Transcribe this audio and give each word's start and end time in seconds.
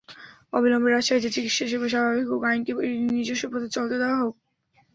অবিলম্বে 0.53 0.89
রাজশাহীতে 0.89 1.29
চিকিৎসাসেবা 1.35 1.87
স্বাভাবিক 1.89 2.27
হোক, 2.31 2.41
আইনকে 2.45 2.71
নিজস্ব 3.11 3.43
পথে 3.51 3.67
চলতে 3.75 3.95
দেওয়া 4.01 4.17
হোক। 4.21 4.35